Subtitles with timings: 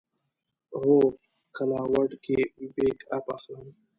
[0.79, 0.95] هو،
[1.55, 2.39] کلاوډ کې
[2.75, 3.67] بیک اپ اخلم